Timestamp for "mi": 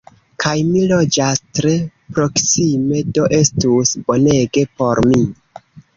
0.67-0.79, 5.13-5.21